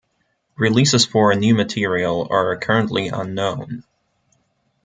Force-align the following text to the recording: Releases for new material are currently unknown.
Releases 0.57 1.05
for 1.05 1.31
new 1.35 1.53
material 1.53 2.27
are 2.31 2.57
currently 2.57 3.09
unknown. 3.09 3.83